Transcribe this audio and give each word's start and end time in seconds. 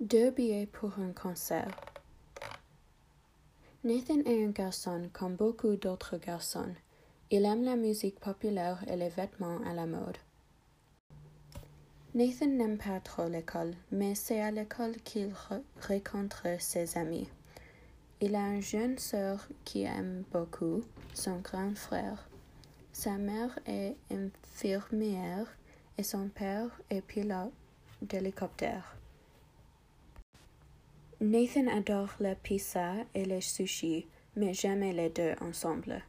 Deux 0.00 0.30
billets 0.30 0.66
pour 0.66 0.98
un 0.98 1.12
concert. 1.12 1.74
Nathan 3.82 4.20
est 4.26 4.44
un 4.44 4.50
garçon 4.50 5.08
comme 5.14 5.36
beaucoup 5.36 5.74
d'autres 5.76 6.18
garçons. 6.18 6.74
Il 7.30 7.46
aime 7.46 7.64
la 7.64 7.76
musique 7.76 8.20
populaire 8.20 8.84
et 8.88 8.96
les 8.96 9.08
vêtements 9.08 9.58
à 9.64 9.72
la 9.72 9.86
mode. 9.86 10.18
Nathan 12.14 12.46
n'aime 12.46 12.76
pas 12.76 13.00
trop 13.00 13.26
l'école, 13.26 13.72
mais 13.90 14.14
c'est 14.14 14.42
à 14.42 14.50
l'école 14.50 14.96
qu'il 14.96 15.32
rencontre 15.88 16.46
ses 16.58 16.98
amis. 16.98 17.30
Il 18.20 18.34
a 18.34 18.48
une 18.48 18.60
jeune 18.60 18.98
sœur 18.98 19.48
qui 19.64 19.84
aime 19.84 20.24
beaucoup 20.30 20.82
son 21.14 21.38
grand 21.38 21.74
frère. 21.74 22.28
Sa 22.92 23.16
mère 23.16 23.58
est 23.64 23.96
infirmière 24.10 25.46
et 25.96 26.02
son 26.02 26.28
père 26.28 26.68
est 26.90 27.00
pilote 27.00 27.50
d'hélicoptère. 28.02 28.96
Nathan 31.26 31.66
adore 31.66 32.14
la 32.20 32.36
pizza 32.36 32.94
et 33.12 33.24
les 33.24 33.40
sushis, 33.40 34.06
mais 34.36 34.54
jamais 34.54 34.92
les 34.92 35.08
deux 35.08 35.34
ensemble. 35.40 36.04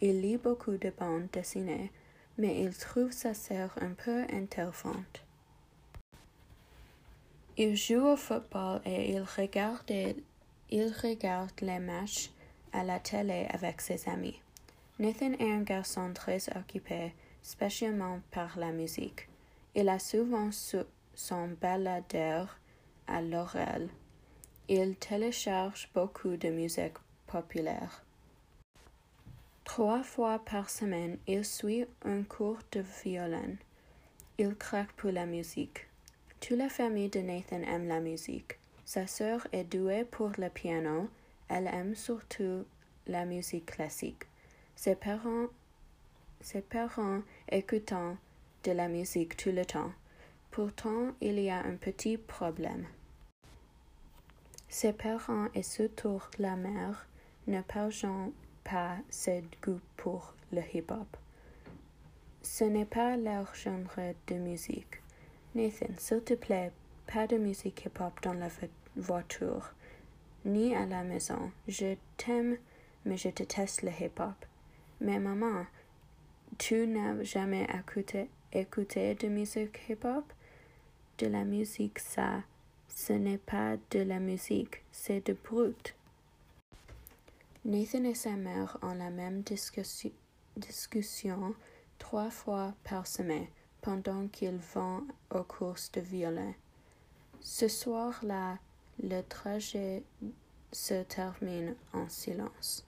Il 0.00 0.20
lit 0.20 0.36
beaucoup 0.36 0.76
de 0.76 0.92
bandes 0.96 1.26
dessinées, 1.32 1.90
mais 2.38 2.62
il 2.62 2.72
trouve 2.76 3.10
sa 3.10 3.34
sœur 3.34 3.76
un 3.80 3.94
peu 3.94 4.22
interférente. 4.32 5.24
Il 7.56 7.74
joue 7.74 8.06
au 8.06 8.16
football 8.16 8.80
et 8.84 9.10
il 9.10 9.22
regarde, 9.22 9.90
il 10.70 10.94
regarde 11.02 11.60
les 11.62 11.80
matchs 11.80 12.30
à 12.72 12.84
la 12.84 13.00
télé 13.00 13.48
avec 13.50 13.80
ses 13.80 14.08
amis. 14.08 14.40
Nathan 15.00 15.32
est 15.32 15.52
un 15.52 15.62
garçon 15.62 16.12
très 16.14 16.48
occupé, 16.56 17.12
spécialement 17.42 18.20
par 18.30 18.56
la 18.56 18.70
musique. 18.70 19.28
Il 19.74 19.88
a 19.88 19.98
souvent 19.98 20.50
son 20.52 21.48
baladeur 21.60 22.56
à 23.08 23.20
l'oreille 23.20 23.90
il 24.72 24.94
télécharge 24.94 25.90
beaucoup 25.94 26.36
de 26.36 26.48
musique 26.48 26.94
populaire. 27.26 28.04
Trois 29.64 30.04
fois 30.04 30.38
par 30.38 30.70
semaine, 30.70 31.18
il 31.26 31.44
suit 31.44 31.86
un 32.04 32.22
cours 32.22 32.60
de 32.70 32.84
violon. 33.02 33.56
Il 34.38 34.54
craque 34.54 34.92
pour 34.92 35.10
la 35.10 35.26
musique. 35.26 35.88
Toute 36.38 36.56
la 36.56 36.68
famille 36.68 37.08
de 37.08 37.18
Nathan 37.18 37.62
aime 37.62 37.88
la 37.88 37.98
musique. 37.98 38.60
Sa 38.84 39.08
sœur 39.08 39.44
est 39.50 39.64
douée 39.64 40.04
pour 40.04 40.30
le 40.38 40.48
piano. 40.48 41.08
Elle 41.48 41.66
aime 41.66 41.96
surtout 41.96 42.64
la 43.08 43.24
musique 43.24 43.66
classique. 43.66 44.22
Ses 44.76 44.94
parents, 44.94 45.48
ses 46.40 46.62
parents 46.62 47.22
écoutent 47.50 47.92
de 48.62 48.70
la 48.70 48.86
musique 48.86 49.36
tout 49.36 49.50
le 49.50 49.64
temps. 49.66 49.90
Pourtant, 50.52 51.08
il 51.20 51.40
y 51.40 51.50
a 51.50 51.58
un 51.58 51.74
petit 51.74 52.16
problème. 52.16 52.86
Ses 54.72 54.92
parents 54.92 55.48
et 55.52 55.64
surtout 55.64 56.22
la 56.38 56.54
mère 56.54 57.08
ne 57.48 57.60
partagent 57.60 58.06
pas 58.62 58.98
ses 59.10 59.42
goûts 59.60 59.80
pour 59.96 60.34
le 60.52 60.62
hip-hop. 60.72 61.16
Ce 62.40 62.62
n'est 62.62 62.84
pas 62.84 63.16
leur 63.16 63.52
genre 63.52 63.96
de 64.28 64.34
musique. 64.36 65.02
Nathan, 65.56 65.88
s'il 65.98 66.22
te 66.22 66.34
plaît, 66.34 66.70
pas 67.12 67.26
de 67.26 67.36
musique 67.36 67.84
hip-hop 67.84 68.12
dans 68.22 68.34
la 68.34 68.48
voiture, 68.94 69.74
ni 70.44 70.76
à 70.76 70.86
la 70.86 71.02
maison. 71.02 71.50
Je 71.66 71.96
t'aime, 72.16 72.56
mais 73.04 73.16
je 73.16 73.30
déteste 73.30 73.82
le 73.82 73.90
hip-hop. 73.90 74.46
Mais 75.00 75.18
maman, 75.18 75.66
tu 76.58 76.86
n'as 76.86 77.20
jamais 77.24 77.66
écouté, 77.76 78.30
écouté 78.52 79.16
de 79.16 79.26
musique 79.26 79.80
hip-hop? 79.88 80.32
De 81.18 81.26
la 81.26 81.44
musique, 81.44 81.98
ça 81.98 82.44
ce 82.94 83.12
n'est 83.12 83.38
pas 83.38 83.76
de 83.90 84.00
la 84.00 84.18
musique, 84.18 84.82
c'est 84.92 85.26
de 85.26 85.32
brut. 85.32 85.94
Nathan 87.64 88.04
et 88.04 88.14
sa 88.14 88.30
mère 88.30 88.78
ont 88.82 88.94
la 88.94 89.10
même 89.10 89.42
discussion, 90.56 91.54
trois 91.98 92.30
fois 92.30 92.74
par 92.84 93.06
semaine 93.06 93.46
pendant 93.80 94.26
qu'ils 94.28 94.60
vont 94.74 95.06
aux 95.30 95.42
courses 95.42 95.90
de 95.92 96.00
violon. 96.00 96.54
Ce 97.40 97.68
soir-là, 97.68 98.58
le 99.02 99.22
trajet 99.22 100.02
se 100.72 101.02
termine 101.04 101.74
en 101.92 102.08
silence. 102.08 102.86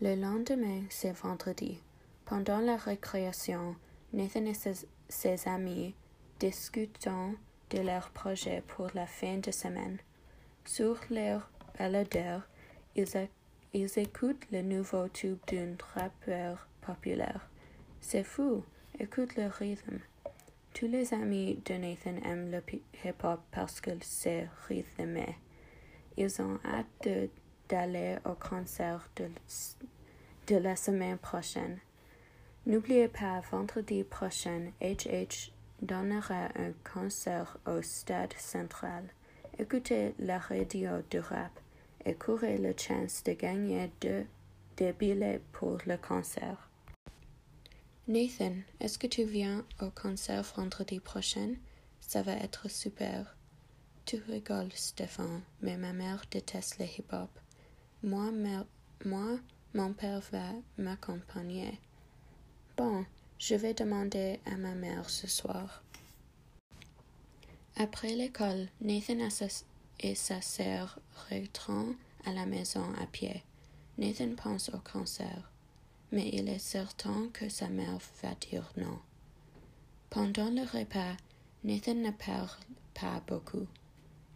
Le 0.00 0.16
lendemain, 0.16 0.82
c'est 0.90 1.12
vendredi. 1.12 1.78
Pendant 2.24 2.58
la 2.58 2.76
récréation, 2.76 3.76
Nathan 4.12 4.46
et 4.46 4.54
ses, 4.54 4.86
ses 5.08 5.48
amis 5.48 5.94
discutent 6.40 7.08
de 7.72 7.80
leur 7.80 8.10
projet 8.10 8.62
pour 8.68 8.88
la 8.94 9.06
fin 9.06 9.38
de 9.38 9.50
semaine. 9.50 9.98
Sur 10.64 10.98
leur 11.10 11.50
baladeur, 11.78 12.42
ils, 12.94 13.06
ils 13.72 13.98
écoutent 13.98 14.46
le 14.52 14.62
nouveau 14.62 15.08
tube 15.08 15.38
d'un 15.46 15.74
rappeur 15.94 16.68
populaire. 16.82 17.48
C'est 18.00 18.24
fou, 18.24 18.62
écoute 18.98 19.36
le 19.36 19.46
rythme. 19.46 20.00
Tous 20.74 20.86
les 20.86 21.14
amis 21.14 21.62
de 21.64 21.74
Nathan 21.74 22.16
aiment 22.24 22.50
le 22.50 22.62
hip-hop 23.04 23.40
parce 23.50 23.80
que 23.80 23.90
c'est 24.02 24.48
rythmé. 24.68 25.36
Ils 26.16 26.42
ont 26.42 26.58
hâte 26.64 27.08
d'aller 27.68 28.16
au 28.26 28.34
concert 28.34 29.08
de, 29.16 29.30
de 30.46 30.56
la 30.56 30.76
semaine 30.76 31.18
prochaine. 31.18 31.78
N'oubliez 32.66 33.08
pas, 33.08 33.40
vendredi 33.50 34.04
prochain, 34.04 34.72
HH 34.80 35.51
donnera 35.82 36.48
un 36.54 36.72
concert 36.84 37.58
au 37.66 37.82
stade 37.82 38.32
central. 38.38 39.04
Écoutez 39.58 40.14
la 40.18 40.38
radio 40.38 41.02
de 41.10 41.18
rap 41.18 41.52
et 42.04 42.14
courez 42.14 42.56
la 42.56 42.76
chance 42.76 43.22
de 43.24 43.32
gagner 43.32 43.90
deux, 44.00 44.24
des 44.76 44.92
billets 44.92 45.40
pour 45.52 45.78
le 45.86 45.96
concert. 45.96 46.70
Nathan, 48.08 48.54
est-ce 48.80 48.98
que 48.98 49.06
tu 49.06 49.24
viens 49.24 49.64
au 49.80 49.90
concert 49.90 50.42
vendredi 50.56 51.00
prochain? 51.00 51.54
Ça 52.00 52.22
va 52.22 52.32
être 52.32 52.70
super. 52.70 53.36
Tu 54.04 54.16
rigoles, 54.28 54.72
Stéphane, 54.72 55.42
mais 55.60 55.76
ma 55.76 55.92
mère 55.92 56.22
déteste 56.30 56.78
le 56.78 56.86
hip-hop. 56.86 57.30
Moi, 58.02 58.30
moi, 59.04 59.38
mon 59.74 59.92
père 59.92 60.20
va 60.32 60.50
m'accompagner. 60.78 61.78
Bon, 62.76 63.04
je 63.42 63.56
vais 63.56 63.74
demander 63.74 64.38
à 64.46 64.56
ma 64.56 64.72
mère 64.72 65.10
ce 65.10 65.26
soir. 65.26 65.82
Après 67.74 68.14
l'école, 68.14 68.68
Nathan 68.80 69.18
et 69.98 70.14
sa 70.14 70.40
sœur 70.40 71.00
rentrent 71.28 71.96
à 72.24 72.32
la 72.32 72.46
maison 72.46 72.84
à 73.02 73.06
pied. 73.06 73.42
Nathan 73.98 74.36
pense 74.36 74.68
au 74.68 74.78
cancer, 74.78 75.50
mais 76.12 76.30
il 76.32 76.48
est 76.48 76.60
certain 76.60 77.30
que 77.32 77.48
sa 77.48 77.68
mère 77.68 77.98
va 78.22 78.32
dire 78.36 78.72
non. 78.76 79.00
Pendant 80.08 80.48
le 80.48 80.62
repas, 80.62 81.16
Nathan 81.64 81.94
ne 81.94 82.12
parle 82.12 82.48
pas 82.94 83.24
beaucoup. 83.26 83.66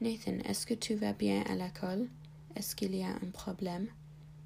Nathan, 0.00 0.38
est-ce 0.46 0.66
que 0.66 0.74
tu 0.74 0.96
vas 0.96 1.12
bien 1.12 1.44
à 1.48 1.54
l'école? 1.54 2.08
Est-ce 2.56 2.74
qu'il 2.74 2.96
y 2.96 3.04
a 3.04 3.10
un 3.10 3.30
problème? 3.32 3.86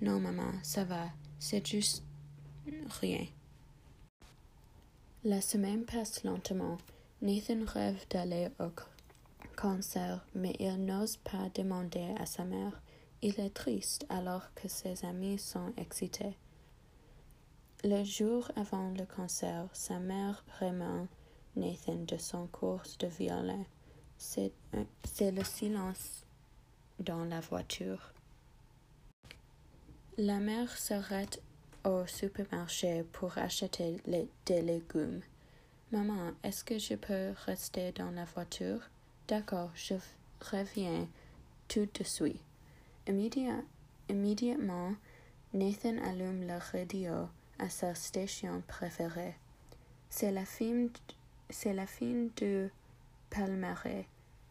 Non, 0.00 0.18
maman, 0.18 0.52
ça 0.62 0.84
va. 0.84 1.10
C'est 1.38 1.66
juste 1.66 2.02
rien. 3.02 3.26
La 5.28 5.40
semaine 5.40 5.84
passe 5.84 6.22
lentement. 6.22 6.78
Nathan 7.20 7.64
rêve 7.66 8.06
d'aller 8.10 8.48
au 8.60 8.68
concert, 9.56 10.24
mais 10.36 10.54
il 10.60 10.76
n'ose 10.84 11.16
pas 11.16 11.50
demander 11.52 12.14
à 12.20 12.26
sa 12.26 12.44
mère. 12.44 12.80
Il 13.22 13.40
est 13.40 13.50
triste 13.50 14.06
alors 14.08 14.54
que 14.54 14.68
ses 14.68 15.04
amis 15.04 15.36
sont 15.40 15.72
excités. 15.78 16.36
Le 17.82 18.04
jour 18.04 18.52
avant 18.54 18.90
le 18.90 19.04
concert, 19.04 19.68
sa 19.72 19.98
mère 19.98 20.44
remet 20.60 21.08
Nathan 21.56 22.04
de 22.06 22.18
son 22.18 22.46
cours 22.46 22.84
de 23.00 23.08
violon. 23.08 23.66
C'est 24.16 24.52
le 25.20 25.42
silence 25.42 26.24
dans 27.00 27.24
la 27.24 27.40
voiture. 27.40 28.12
La 30.18 30.38
mère 30.38 30.70
s'arrête 30.78 31.42
au 31.86 32.06
supermarché 32.06 33.04
pour 33.12 33.38
acheter 33.38 33.96
des 34.44 34.62
légumes. 34.62 35.20
Maman, 35.92 36.32
est-ce 36.42 36.64
que 36.64 36.78
je 36.78 36.94
peux 36.94 37.32
rester 37.46 37.92
dans 37.92 38.10
la 38.10 38.24
voiture? 38.24 38.80
D'accord, 39.28 39.70
je 39.74 39.94
reviens 40.40 41.06
tout 41.68 41.88
de 41.94 42.04
suite. 42.04 42.42
immédiatement, 44.08 44.94
Nathan 45.54 45.98
allume 46.04 46.46
la 46.46 46.58
radio 46.58 47.28
à 47.58 47.68
sa 47.68 47.94
station 47.94 48.62
préférée. 48.66 49.36
C'est 50.10 50.32
la 50.32 50.44
fin, 50.44 50.88
c'est 51.50 51.72
la 51.72 51.86
fin 51.86 52.26
de 52.36 52.68
Palmaret. 53.30 54.06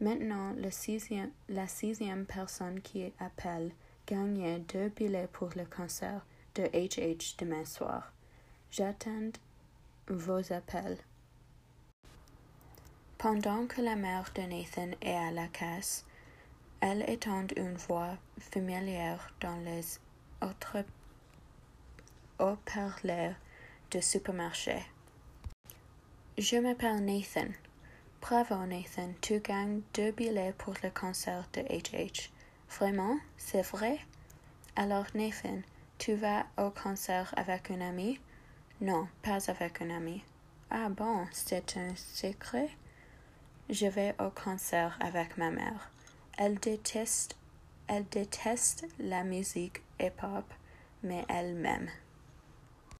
Maintenant, 0.00 0.52
le 0.56 0.70
sixième, 0.70 1.30
la 1.48 1.68
sixième 1.68 2.26
personne 2.26 2.80
qui 2.80 3.12
appelle 3.20 3.70
gagne 4.06 4.62
deux 4.64 4.88
billets 4.88 5.28
pour 5.32 5.50
le 5.54 5.64
concert 5.64 6.24
de 6.60 6.66
HH 6.74 7.36
demain 7.38 7.64
soir. 7.64 8.12
J'attends 8.70 9.32
vos 10.08 10.52
appels. 10.52 10.98
Pendant 13.16 13.66
que 13.66 13.80
la 13.80 13.96
mère 13.96 14.30
de 14.34 14.42
Nathan 14.42 14.90
est 15.00 15.16
à 15.16 15.30
la 15.30 15.48
caisse, 15.48 16.04
elle 16.80 17.08
étend 17.08 17.46
une 17.56 17.74
voix 17.74 18.16
familière 18.38 19.32
dans 19.40 19.56
les 19.64 19.98
autres 20.42 20.84
haut-parleurs 22.38 23.34
de 23.90 24.00
supermarché. 24.00 24.82
Je 26.36 26.56
m'appelle 26.56 27.04
Nathan. 27.04 27.48
Bravo 28.20 28.66
Nathan, 28.66 29.12
tu 29.22 29.40
gagnes 29.40 29.80
deux 29.94 30.12
billets 30.12 30.54
pour 30.58 30.74
le 30.82 30.90
concert 30.90 31.48
de 31.54 31.62
HH. 31.62 32.30
Vraiment, 32.68 33.18
c'est 33.38 33.62
vrai? 33.62 33.98
Alors 34.76 35.06
Nathan, 35.14 35.62
tu 36.00 36.14
vas 36.14 36.46
au 36.56 36.70
concert 36.70 37.34
avec 37.36 37.68
une 37.68 37.82
amie? 37.82 38.18
Non, 38.80 39.06
pas 39.20 39.50
avec 39.50 39.80
une 39.80 39.90
amie. 39.90 40.24
Ah 40.70 40.88
bon, 40.88 41.26
c'est 41.30 41.76
un 41.76 41.94
secret? 41.94 42.70
Je 43.68 43.86
vais 43.86 44.14
au 44.18 44.30
concert 44.30 44.96
avec 45.00 45.36
ma 45.36 45.50
mère. 45.50 45.90
Elle 46.38 46.58
déteste, 46.58 47.36
elle 47.86 48.08
déteste 48.08 48.86
la 48.98 49.24
musique 49.24 49.82
hip-hop, 50.00 50.46
mais 51.02 51.26
elle 51.28 51.54
m'aime. 51.54 51.90